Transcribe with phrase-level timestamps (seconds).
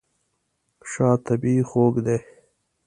[0.91, 2.17] شات طبیعي خوږ دی.